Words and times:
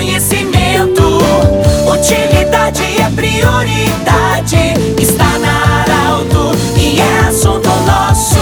conhecimento. 0.00 1.18
Utilidade 1.86 2.82
é 2.82 3.10
prioridade. 3.14 4.56
Está 4.98 5.38
na 5.38 5.82
Arauto 5.82 6.56
e 6.74 6.98
é 6.98 7.28
assunto 7.28 7.68
nosso. 7.86 8.38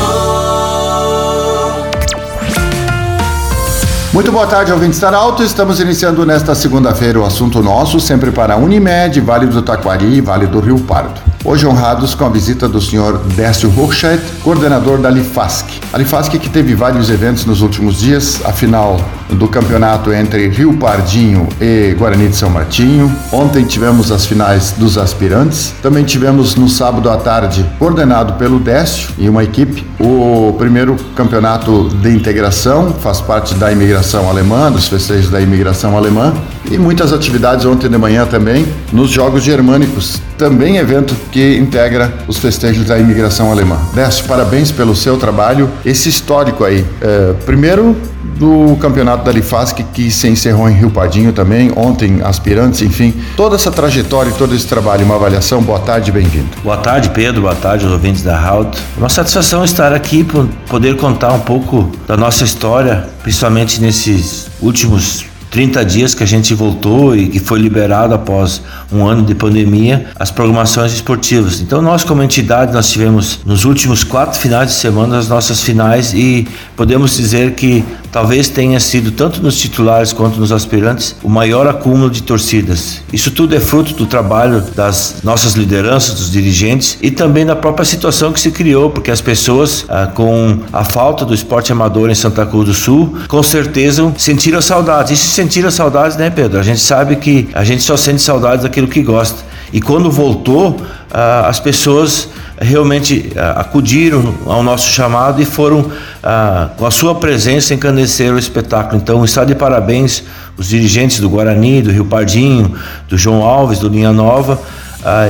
Muito 4.13 4.31
boa 4.31 4.47
tarde, 4.47 4.73
ouvintes 4.73 5.01
da 5.01 5.13
Alto. 5.17 5.43
Estamos 5.43 5.81
iniciando 5.81 6.25
nesta 6.25 6.55
segunda-feira 6.55 7.19
o 7.19 7.25
assunto 7.25 7.61
nosso, 7.61 7.99
sempre 7.99 8.31
para 8.31 8.57
Unimed, 8.57 9.21
Vale 9.21 9.47
do 9.47 9.61
Taquari 9.61 10.15
e 10.15 10.21
Vale 10.21 10.47
do 10.47 10.61
Rio 10.61 10.79
Pardo. 10.79 11.28
Hoje 11.51 11.67
honrados 11.67 12.15
com 12.15 12.27
a 12.27 12.29
visita 12.29 12.69
do 12.69 12.79
senhor 12.79 13.21
Décio 13.35 13.73
Hochscheit, 13.75 14.23
coordenador 14.43 14.99
da 14.99 15.09
Lifasc. 15.09 15.81
A 15.91 15.97
Lifasc 15.97 16.39
que 16.39 16.51
teve 16.51 16.75
vários 16.75 17.09
eventos 17.09 17.47
nos 17.47 17.63
últimos 17.63 18.01
dias, 18.01 18.43
a 18.45 18.53
final 18.53 19.01
do 19.31 19.49
campeonato 19.49 20.13
entre 20.13 20.47
Rio 20.49 20.75
Pardinho 20.75 21.49
e 21.59 21.95
Guarani 21.99 22.29
de 22.29 22.37
São 22.37 22.51
Martinho. 22.51 23.11
Ontem 23.33 23.65
tivemos 23.65 24.13
as 24.13 24.27
finais 24.27 24.73
dos 24.73 24.99
aspirantes. 24.99 25.73
Também 25.83 26.05
tivemos 26.05 26.55
no 26.55 26.69
sábado 26.69 27.09
à 27.09 27.17
tarde, 27.17 27.65
coordenado 27.79 28.35
pelo 28.35 28.59
Décio 28.59 29.09
e 29.17 29.27
uma 29.27 29.43
equipe, 29.43 29.87
o 29.99 30.55
primeiro 30.59 30.97
campeonato 31.17 31.89
de 32.03 32.11
integração, 32.11 32.93
faz 33.01 33.23
parte 33.23 33.55
da 33.55 33.73
imigração 33.73 34.29
alemã, 34.29 34.71
dos 34.71 34.87
festejos 34.87 35.31
da 35.31 35.41
imigração 35.41 35.97
alemã. 35.97 36.35
E 36.71 36.77
muitas 36.77 37.15
atividades 37.15 37.65
ontem 37.65 37.89
de 37.89 37.97
manhã 37.97 38.27
também 38.27 38.67
nos 38.93 39.09
Jogos 39.11 39.43
Germânicos, 39.43 40.21
também 40.37 40.77
evento 40.77 41.17
que 41.33 41.38
integra 41.41 42.13
os 42.27 42.39
festejos 42.39 42.85
da 42.85 42.99
imigração 42.99 43.51
alemã. 43.51 43.79
Décio, 43.95 44.25
parabéns 44.27 44.71
pelo 44.71 44.95
seu 44.95 45.17
trabalho, 45.17 45.71
esse 45.85 46.09
histórico 46.09 46.65
aí. 46.65 46.85
É, 47.01 47.33
primeiro, 47.45 47.97
do 48.39 48.77
campeonato 48.77 49.25
da 49.25 49.33
Lifasc 49.33 49.83
que 49.93 50.11
se 50.11 50.29
encerrou 50.29 50.69
em 50.69 50.75
Rio 50.75 50.91
Padinho 50.91 51.33
também, 51.33 51.73
ontem 51.77 52.21
aspirantes, 52.23 52.81
enfim, 52.83 53.13
toda 53.37 53.57
essa 53.57 53.71
trajetória 53.71 54.31
e 54.31 54.33
todo 54.35 54.55
esse 54.55 54.67
trabalho, 54.67 55.05
uma 55.05 55.17
avaliação, 55.17 55.61
boa 55.63 55.81
tarde, 55.81 56.13
bem-vindo. 56.13 56.49
Boa 56.63 56.77
tarde, 56.77 57.11
Pedro, 57.11 57.43
boa 57.43 57.55
tarde 57.55 57.85
aos 57.85 57.93
ouvintes 57.93 58.23
da 58.23 58.39
Halt. 58.39 58.79
É 58.97 58.99
uma 58.99 59.09
satisfação 59.09 59.65
estar 59.65 59.93
aqui 59.93 60.27
poder 60.69 60.97
contar 60.97 61.33
um 61.33 61.41
pouco 61.41 61.91
da 62.07 62.17
nossa 62.17 62.45
história, 62.45 63.09
principalmente 63.23 63.81
nesses 63.81 64.49
últimos 64.61 65.28
30 65.51 65.85
dias 65.85 66.15
que 66.15 66.23
a 66.23 66.27
gente 66.27 66.55
voltou 66.55 67.17
e 67.17 67.29
que 67.29 67.39
foi 67.39 67.59
liberado 67.59 68.15
após 68.15 68.63
um 68.93 69.07
ano 69.07 69.23
de 69.23 69.35
pandemia 69.35 70.07
as 70.19 70.31
programações 70.31 70.93
esportivas. 70.93 71.61
Então 71.61 71.81
nós 71.81 72.05
como 72.05 72.23
entidade 72.23 72.73
nós 72.73 72.91
tivemos 72.91 73.41
nos 73.45 73.65
últimos 73.65 74.05
quatro 74.05 74.39
finais 74.39 74.69
de 74.69 74.75
semana 74.75 75.19
as 75.19 75.29
nossas 75.29 75.63
finais 75.63 76.13
e 76.13 76.47
podemos 76.77 77.17
dizer 77.17 77.55
que 77.55 77.85
talvez 78.11 78.49
tenha 78.49 78.81
sido 78.81 79.11
tanto 79.13 79.43
nos 79.43 79.57
titulares 79.59 80.13
quanto 80.13 80.41
nos 80.41 80.53
aspirantes 80.53 81.17
o 81.23 81.29
maior 81.29 81.67
acúmulo 81.67 82.11
de 82.11 82.23
torcidas. 82.23 83.03
Isso 83.13 83.31
tudo 83.31 83.55
é 83.55 83.61
fruto 83.61 83.95
do 83.95 84.07
trabalho 84.07 84.63
das 84.75 85.17
nossas 85.23 85.55
lideranças, 85.55 86.15
dos 86.15 86.31
dirigentes 86.31 86.99
e 87.01 87.11
também 87.11 87.45
da 87.45 87.57
própria 87.57 87.85
situação 87.85 88.33
que 88.33 88.41
se 88.41 88.51
criou, 88.51 88.91
porque 88.91 89.11
as 89.11 89.21
pessoas 89.21 89.85
ah, 89.89 90.07
com 90.07 90.59
a 90.73 90.85
falta 90.85 91.25
do 91.25 91.35
esporte 91.35 91.73
amador 91.73 92.11
em 92.11 92.15
Santa 92.15 92.45
Cruz 92.47 92.67
do 92.67 92.75
Sul, 92.75 93.17
com 93.29 93.43
certeza 93.43 94.13
sentiram 94.17 94.61
saudades. 94.61 95.13
E 95.13 95.17
se 95.17 95.29
sentiram 95.29 95.71
saudades, 95.71 96.17
né, 96.17 96.31
Pedro? 96.31 96.59
A 96.59 96.63
gente 96.63 96.81
sabe 96.81 97.17
que 97.17 97.49
a 97.53 97.65
gente 97.65 97.83
só 97.83 97.97
sente 97.97 98.23
saudades 98.23 98.63
daquilo 98.63 98.89
que 98.89 99.03
gosta. 99.03 99.47
E 99.73 99.81
quando 99.81 100.11
voltou, 100.11 100.81
ah, 101.13 101.47
as 101.49 101.61
pessoas 101.61 102.29
realmente 102.61 103.33
ah, 103.37 103.61
acudiram 103.61 104.35
ao 104.47 104.63
nosso 104.63 104.89
chamado 104.91 105.41
e 105.41 105.45
foram, 105.45 105.91
ah, 106.23 106.71
com 106.77 106.87
a 106.87 106.91
sua 106.91 107.15
presença, 107.15 107.75
encandecer 107.75 108.33
o 108.33 108.39
espetáculo. 108.39 109.01
Então, 109.01 109.25
está 109.25 109.45
de 109.45 109.55
parabéns 109.55 110.25
os 110.57 110.69
dirigentes 110.69 111.21
do 111.21 111.29
Guarani, 111.29 111.83
do 111.83 111.91
Rio 111.91 112.05
Pardinho, 112.05 112.75
do 113.09 113.17
João 113.17 113.43
Alves, 113.43 113.79
do 113.79 113.89
Linha 113.89 114.13
Nova 114.13 114.61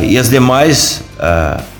e 0.02 0.16
as 0.16 0.30
demais 0.30 1.02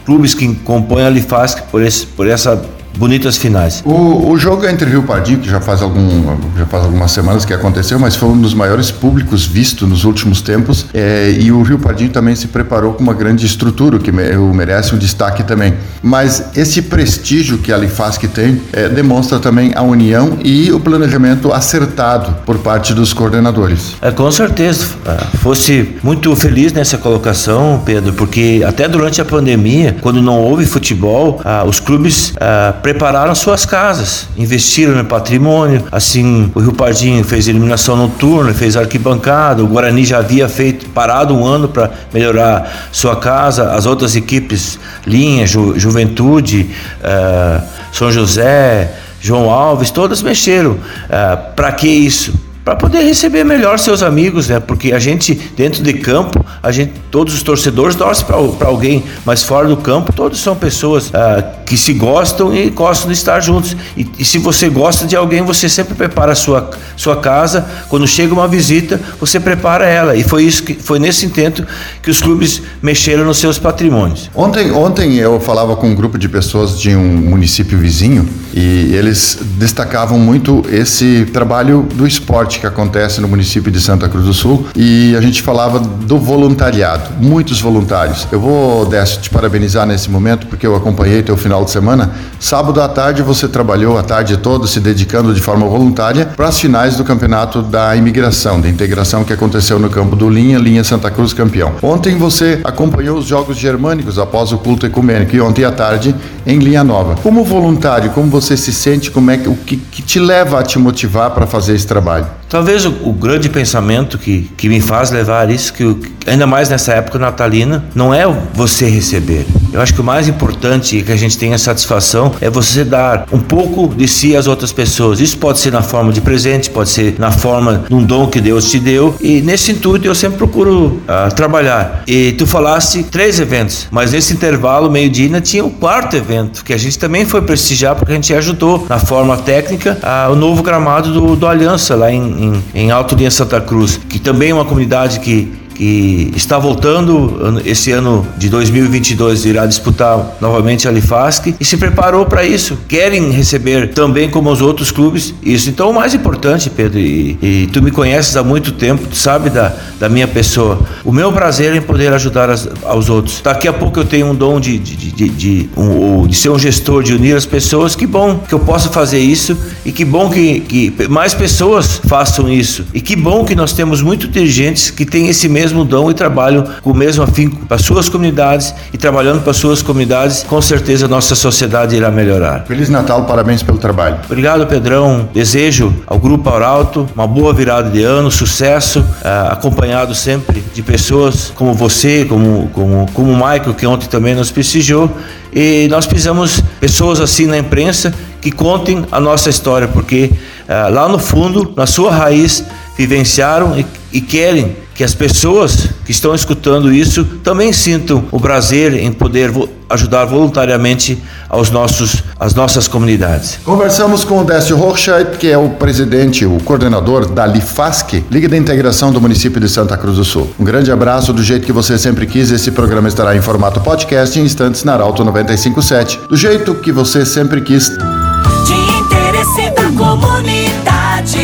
clubes 0.04 0.34
que 0.34 0.54
compõem 0.56 1.06
a 1.06 1.10
Lifasc 1.10 1.62
por, 1.70 1.82
esse, 1.82 2.04
por 2.04 2.28
essa 2.28 2.62
bonitas 2.98 3.36
finais. 3.36 3.82
O, 3.84 4.30
o 4.30 4.38
jogo 4.38 4.66
entre 4.66 4.90
Rio 4.90 5.04
Pardinho, 5.04 5.38
que 5.38 5.48
já 5.48 5.60
faz, 5.60 5.80
algum, 5.80 6.36
já 6.56 6.66
faz 6.66 6.84
algumas 6.84 7.12
semanas 7.12 7.44
que 7.44 7.54
aconteceu, 7.54 7.98
mas 7.98 8.16
foi 8.16 8.28
um 8.28 8.40
dos 8.40 8.52
maiores 8.52 8.90
públicos 8.90 9.46
visto 9.46 9.86
nos 9.86 10.04
últimos 10.04 10.42
tempos, 10.42 10.86
é, 10.92 11.30
e 11.38 11.52
o 11.52 11.62
Rio 11.62 11.78
Pardinho 11.78 12.10
também 12.10 12.34
se 12.34 12.48
preparou 12.48 12.94
com 12.94 13.02
uma 13.02 13.14
grande 13.14 13.46
estrutura, 13.46 13.98
que 13.98 14.10
merece 14.12 14.94
um 14.94 14.98
destaque 14.98 15.42
também. 15.42 15.74
Mas 16.02 16.50
esse 16.56 16.82
prestígio 16.82 17.58
que 17.58 17.72
a 17.72 17.76
Lifasc 17.76 18.26
tem 18.28 18.60
é, 18.72 18.88
demonstra 18.88 19.38
também 19.38 19.72
a 19.74 19.82
união 19.82 20.38
e 20.42 20.72
o 20.72 20.80
planejamento 20.80 21.52
acertado 21.52 22.36
por 22.44 22.58
parte 22.58 22.92
dos 22.92 23.12
coordenadores. 23.12 23.94
É, 24.02 24.10
com 24.10 24.30
certeza. 24.30 24.86
É, 25.06 25.36
fosse 25.38 25.96
muito 26.02 26.34
feliz 26.34 26.72
nessa 26.72 26.98
colocação, 26.98 27.80
Pedro, 27.84 28.12
porque 28.12 28.62
até 28.66 28.88
durante 28.88 29.20
a 29.20 29.24
pandemia, 29.24 29.96
quando 30.00 30.20
não 30.20 30.40
houve 30.40 30.66
futebol, 30.66 31.40
ah, 31.44 31.64
os 31.64 31.80
clubes 31.80 32.32
ah, 32.40 32.74
prepararam 32.88 33.34
suas 33.34 33.66
casas, 33.66 34.26
investiram 34.34 34.94
no 34.94 35.04
patrimônio. 35.04 35.84
Assim, 35.92 36.50
o 36.54 36.60
Rio 36.60 36.72
Pardinho 36.72 37.22
fez 37.22 37.46
iluminação 37.46 37.94
noturna, 37.94 38.54
fez 38.54 38.78
arquibancada. 38.78 39.62
O 39.62 39.66
Guarani 39.66 40.06
já 40.06 40.18
havia 40.18 40.48
feito 40.48 40.88
parado 40.88 41.36
um 41.36 41.44
ano 41.44 41.68
para 41.68 41.90
melhorar 42.14 42.88
sua 42.90 43.16
casa. 43.16 43.72
As 43.72 43.84
outras 43.84 44.16
equipes, 44.16 44.78
Linha, 45.06 45.46
Ju, 45.46 45.78
Juventude, 45.78 46.70
uh, 47.02 47.62
São 47.92 48.10
José, 48.10 48.90
João 49.20 49.50
Alves, 49.50 49.90
todas 49.90 50.22
mexeram. 50.22 50.72
Uh, 50.72 51.54
para 51.54 51.70
que 51.72 51.88
isso? 51.88 52.47
Para 52.68 52.76
poder 52.76 53.00
receber 53.00 53.44
melhor 53.44 53.78
seus 53.78 54.02
amigos, 54.02 54.48
né? 54.48 54.60
Porque 54.60 54.92
a 54.92 54.98
gente 54.98 55.34
dentro 55.56 55.82
de 55.82 55.94
campo, 55.94 56.44
a 56.62 56.70
gente 56.70 56.92
todos 57.10 57.32
os 57.32 57.42
torcedores 57.42 57.96
torcem 57.96 58.26
para 58.26 58.68
alguém, 58.68 59.02
mas 59.24 59.42
fora 59.42 59.66
do 59.66 59.76
campo 59.78 60.12
todos 60.12 60.38
são 60.38 60.54
pessoas 60.54 61.10
ah, 61.14 61.42
que 61.64 61.78
se 61.78 61.94
gostam 61.94 62.54
e 62.54 62.68
gostam 62.68 63.08
de 63.08 63.14
estar 63.14 63.40
juntos. 63.40 63.74
E, 63.96 64.06
e, 64.18 64.24
se 64.24 64.36
você 64.36 64.68
gosta 64.68 65.06
de 65.06 65.16
alguém, 65.16 65.40
você 65.40 65.66
sempre 65.66 65.94
prepara 65.94 66.32
a 66.32 66.34
sua 66.34 66.68
sua 66.94 67.16
casa. 67.16 67.66
Quando 67.88 68.06
chega 68.06 68.34
uma 68.34 68.46
visita, 68.46 69.00
você 69.18 69.40
prepara 69.40 69.86
ela. 69.86 70.14
E 70.14 70.22
foi 70.22 70.44
isso 70.44 70.62
que 70.62 70.74
foi 70.74 70.98
nesse 70.98 71.24
intento 71.24 71.66
que 72.02 72.10
os 72.10 72.20
clubes 72.20 72.60
mexeram 72.82 73.24
nos 73.24 73.38
seus 73.38 73.58
patrimônios. 73.58 74.30
Ontem 74.34 74.70
ontem 74.72 75.16
eu 75.16 75.40
falava 75.40 75.74
com 75.74 75.88
um 75.88 75.94
grupo 75.94 76.18
de 76.18 76.28
pessoas 76.28 76.78
de 76.78 76.94
um 76.94 77.16
município 77.16 77.78
vizinho 77.78 78.28
e 78.52 78.94
eles 78.94 79.38
destacavam 79.56 80.18
muito 80.18 80.62
esse 80.70 81.26
trabalho 81.32 81.86
do 81.94 82.06
esporte 82.06 82.57
que 82.58 82.66
acontece 82.66 83.20
no 83.20 83.28
município 83.28 83.70
de 83.70 83.80
Santa 83.80 84.08
Cruz 84.08 84.24
do 84.24 84.34
Sul 84.34 84.66
e 84.74 85.14
a 85.16 85.20
gente 85.20 85.42
falava 85.42 85.78
do 85.78 86.18
voluntariado, 86.18 87.10
muitos 87.20 87.60
voluntários. 87.60 88.26
Eu 88.30 88.40
vou, 88.40 88.86
Décio, 88.86 89.20
te 89.20 89.30
parabenizar 89.30 89.86
nesse 89.86 90.10
momento 90.10 90.46
porque 90.46 90.66
eu 90.66 90.74
acompanhei 90.74 91.22
teu 91.22 91.36
final 91.36 91.64
de 91.64 91.70
semana. 91.70 92.10
Sábado 92.40 92.80
à 92.80 92.88
tarde 92.88 93.22
você 93.22 93.48
trabalhou 93.48 93.98
a 93.98 94.02
tarde 94.02 94.36
toda 94.36 94.66
se 94.66 94.80
dedicando 94.80 95.34
de 95.34 95.40
forma 95.40 95.66
voluntária 95.66 96.26
para 96.26 96.48
as 96.48 96.58
finais 96.58 96.96
do 96.96 97.04
campeonato 97.04 97.62
da 97.62 97.94
imigração, 97.96 98.60
da 98.60 98.68
integração 98.68 99.24
que 99.24 99.32
aconteceu 99.32 99.78
no 99.78 99.90
campo 99.90 100.16
do 100.16 100.28
Linha, 100.28 100.58
Linha 100.58 100.84
Santa 100.84 101.10
Cruz 101.10 101.32
campeão. 101.32 101.74
Ontem 101.82 102.16
você 102.16 102.60
acompanhou 102.64 103.18
os 103.18 103.26
Jogos 103.26 103.56
Germânicos 103.56 104.18
após 104.18 104.52
o 104.52 104.58
culto 104.58 104.86
ecumênico 104.86 105.34
e 105.34 105.40
ontem 105.40 105.64
à 105.64 105.72
tarde 105.72 106.14
em 106.46 106.58
Linha 106.58 106.82
Nova. 106.82 107.16
Como 107.22 107.44
voluntário, 107.44 108.10
como 108.10 108.28
você 108.28 108.56
se 108.56 108.72
sente, 108.72 109.10
como 109.10 109.30
é 109.30 109.36
que, 109.36 109.48
o 109.48 109.54
que, 109.54 109.76
que 109.76 110.02
te 110.02 110.18
leva 110.18 110.60
a 110.60 110.62
te 110.62 110.78
motivar 110.78 111.30
para 111.30 111.46
fazer 111.46 111.74
esse 111.74 111.86
trabalho? 111.86 112.26
Talvez 112.48 112.86
o, 112.86 112.90
o, 113.04 113.12
grande 113.12 113.48
pensamento 113.50 114.16
que, 114.16 114.50
que 114.56 114.68
me 114.68 114.80
faz 114.80 115.10
levar 115.10 115.50
isso, 115.50 115.72
que 115.72 115.84
ainda 116.28 116.46
mais 116.46 116.68
nessa 116.68 116.92
época 116.92 117.18
natalina, 117.18 117.84
não 117.94 118.12
é 118.12 118.26
você 118.54 118.88
receber. 118.88 119.46
Eu 119.72 119.80
acho 119.80 119.92
que 119.92 120.00
o 120.00 120.04
mais 120.04 120.28
importante 120.28 121.02
que 121.02 121.12
a 121.12 121.16
gente 121.16 121.36
tenha 121.36 121.58
satisfação 121.58 122.32
é 122.40 122.48
você 122.48 122.84
dar 122.84 123.26
um 123.30 123.38
pouco 123.38 123.94
de 123.94 124.08
si 124.08 124.34
às 124.34 124.46
outras 124.46 124.72
pessoas. 124.72 125.20
Isso 125.20 125.36
pode 125.38 125.58
ser 125.58 125.72
na 125.72 125.82
forma 125.82 126.12
de 126.12 126.20
presente, 126.20 126.70
pode 126.70 126.88
ser 126.88 127.16
na 127.18 127.30
forma 127.30 127.84
de 127.86 127.94
um 127.94 128.02
dom 128.02 128.26
que 128.26 128.40
Deus 128.40 128.70
te 128.70 128.78
deu. 128.78 129.14
E 129.20 129.40
nesse 129.42 129.72
intuito 129.72 130.06
eu 130.06 130.14
sempre 130.14 130.38
procuro 130.38 130.86
uh, 130.86 131.34
trabalhar. 131.34 132.02
E 132.06 132.32
tu 132.32 132.46
falaste 132.46 133.02
três 133.02 133.38
eventos, 133.38 133.86
mas 133.90 134.12
nesse 134.12 134.32
intervalo, 134.32 134.90
meio-dia, 134.90 135.26
ainda 135.26 135.40
tinha 135.40 135.64
o 135.64 135.70
quarto 135.70 136.16
evento, 136.16 136.64
que 136.64 136.72
a 136.72 136.78
gente 136.78 136.98
também 136.98 137.24
foi 137.24 137.42
prestigiar 137.42 137.94
porque 137.94 138.12
a 138.12 138.14
gente 138.14 138.32
ajudou 138.34 138.86
na 138.88 138.98
forma 138.98 139.36
técnica 139.36 139.98
uh, 140.02 140.32
o 140.32 140.36
novo 140.36 140.62
gramado 140.62 141.12
do, 141.12 141.36
do 141.36 141.46
Aliança 141.46 141.94
lá 141.94 142.10
em, 142.10 142.22
em, 142.22 142.64
em 142.74 142.90
Alto 142.90 143.14
Linha 143.14 143.30
Santa 143.30 143.60
Cruz, 143.60 144.00
que 144.08 144.18
também 144.18 144.50
é 144.50 144.54
uma 144.54 144.64
comunidade 144.64 145.20
que 145.20 145.67
que 145.78 146.32
está 146.34 146.58
voltando 146.58 147.62
esse 147.64 147.92
ano 147.92 148.26
de 148.36 148.48
2022 148.48 149.44
irá 149.44 149.64
disputar 149.64 150.36
novamente 150.40 150.88
a 150.88 150.90
Lifasc 150.90 151.54
e 151.58 151.64
se 151.64 151.76
preparou 151.76 152.26
para 152.26 152.44
isso. 152.44 152.76
Querem 152.88 153.30
receber 153.30 153.90
também 153.90 154.28
como 154.28 154.50
os 154.50 154.60
outros 154.60 154.90
clubes 154.90 155.32
isso. 155.40 155.70
Então 155.70 155.90
o 155.90 155.94
mais 155.94 156.14
importante, 156.14 156.68
Pedro, 156.68 156.98
e, 156.98 157.38
e 157.40 157.68
tu 157.72 157.80
me 157.80 157.92
conheces 157.92 158.36
há 158.36 158.42
muito 158.42 158.72
tempo, 158.72 159.06
tu 159.06 159.14
sabe 159.14 159.50
da, 159.50 159.72
da 160.00 160.08
minha 160.08 160.26
pessoa. 160.26 160.80
O 161.04 161.12
meu 161.12 161.32
prazer 161.32 161.76
em 161.76 161.80
poder 161.80 162.12
ajudar 162.12 162.50
as, 162.50 162.68
aos 162.82 163.08
outros. 163.08 163.40
Daqui 163.40 163.68
a 163.68 163.72
pouco 163.72 164.00
eu 164.00 164.04
tenho 164.04 164.26
um 164.26 164.34
dom 164.34 164.58
de, 164.58 164.78
de, 164.78 164.96
de, 164.96 165.10
de, 165.12 165.28
de, 165.28 165.70
um, 165.76 166.26
de 166.26 166.36
ser 166.36 166.48
um 166.48 166.58
gestor, 166.58 167.04
de 167.04 167.14
unir 167.14 167.36
as 167.36 167.46
pessoas. 167.46 167.94
Que 167.94 168.06
bom 168.06 168.40
que 168.48 168.52
eu 168.52 168.58
possa 168.58 168.88
fazer 168.88 169.20
isso 169.20 169.56
e 169.84 169.92
que 169.92 170.04
bom 170.04 170.28
que, 170.28 170.58
que 170.60 171.08
mais 171.08 171.34
pessoas 171.34 172.00
façam 172.04 172.50
isso. 172.50 172.84
E 172.92 173.00
que 173.00 173.14
bom 173.14 173.44
que 173.44 173.54
nós 173.54 173.72
temos 173.72 174.02
muitos 174.02 174.28
dirigentes 174.28 174.90
que 174.90 175.06
têm 175.06 175.28
esse 175.28 175.48
mesmo 175.48 175.67
dom 175.84 176.10
e 176.10 176.14
trabalham 176.14 176.64
com 176.82 176.90
o 176.90 176.94
mesmo 176.94 177.22
afinco 177.22 177.66
para 177.66 177.78
suas 177.78 178.08
comunidades 178.08 178.74
e 178.92 178.98
trabalhando 178.98 179.42
para 179.42 179.52
suas 179.52 179.82
comunidades, 179.82 180.44
com 180.48 180.60
certeza 180.60 181.08
nossa 181.08 181.34
sociedade 181.34 181.96
irá 181.96 182.10
melhorar. 182.10 182.64
Feliz 182.66 182.88
Natal, 182.88 183.24
parabéns 183.24 183.62
pelo 183.62 183.78
trabalho. 183.78 184.18
Obrigado, 184.24 184.66
Pedrão. 184.66 185.28
Desejo 185.32 185.94
ao 186.06 186.18
Grupo 186.18 186.48
Arauto 186.50 187.08
uma 187.14 187.26
boa 187.26 187.52
virada 187.52 187.90
de 187.90 188.02
ano, 188.02 188.30
sucesso, 188.30 189.00
uh, 189.00 189.52
acompanhado 189.52 190.14
sempre 190.14 190.62
de 190.74 190.82
pessoas 190.82 191.52
como 191.54 191.74
você, 191.74 192.24
como, 192.24 192.68
como, 192.72 193.06
como 193.12 193.32
o 193.32 193.34
Michael, 193.34 193.74
que 193.74 193.86
ontem 193.86 194.06
também 194.08 194.34
nos 194.34 194.50
prestigiou. 194.50 195.10
E 195.52 195.88
nós 195.90 196.06
precisamos 196.06 196.60
pessoas 196.80 197.20
assim 197.20 197.46
na 197.46 197.58
imprensa 197.58 198.12
que 198.40 198.50
contem 198.50 199.04
a 199.10 199.18
nossa 199.18 199.50
história, 199.50 199.88
porque 199.88 200.30
uh, 200.68 200.92
lá 200.92 201.08
no 201.08 201.18
fundo, 201.18 201.72
na 201.76 201.86
sua 201.86 202.12
raiz, 202.12 202.64
vivenciaram 202.96 203.78
e, 203.78 203.86
e 204.12 204.20
querem 204.20 204.76
que 204.98 205.04
as 205.04 205.14
pessoas 205.14 205.90
que 206.04 206.10
estão 206.10 206.34
escutando 206.34 206.92
isso 206.92 207.24
também 207.24 207.72
sintam 207.72 208.24
o 208.32 208.40
prazer 208.40 208.94
em 208.94 209.12
poder 209.12 209.52
ajudar 209.88 210.24
voluntariamente 210.24 211.22
aos 211.48 211.70
nossos, 211.70 212.24
as 212.36 212.52
nossas 212.52 212.88
comunidades. 212.88 213.60
Conversamos 213.64 214.24
com 214.24 214.40
o 214.40 214.44
Décio 214.44 214.76
Rochait, 214.76 215.38
que 215.38 215.48
é 215.48 215.56
o 215.56 215.70
presidente, 215.70 216.44
o 216.44 216.58
coordenador 216.64 217.26
da 217.26 217.46
LIFASC, 217.46 218.24
Liga 218.28 218.48
de 218.48 218.56
Integração 218.56 219.12
do 219.12 219.20
município 219.20 219.60
de 219.60 219.68
Santa 219.68 219.96
Cruz 219.96 220.16
do 220.16 220.24
Sul. 220.24 220.50
Um 220.58 220.64
grande 220.64 220.90
abraço 220.90 221.32
do 221.32 221.44
jeito 221.44 221.64
que 221.64 221.72
você 221.72 221.96
sempre 221.96 222.26
quis. 222.26 222.50
Esse 222.50 222.72
programa 222.72 223.06
estará 223.06 223.36
em 223.36 223.40
formato 223.40 223.80
podcast 223.80 224.36
em 224.36 224.42
instantes 224.42 224.82
na 224.82 224.94
Arauto 224.94 225.22
957, 225.22 226.22
do 226.28 226.36
jeito 226.36 226.74
que 226.74 226.90
você 226.90 227.24
sempre 227.24 227.60
quis. 227.60 227.88
De 227.88 228.74
interesse 228.98 229.70
da 229.76 229.92
comunidade, 229.96 231.38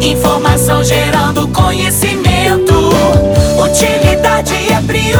informação 0.00 0.84
gerando 0.84 1.48
conhecimento. 1.48 2.17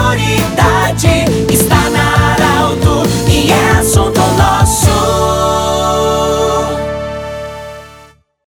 Utilidade 0.09 0.23
é 0.23 0.39
prioridade. 0.39 0.58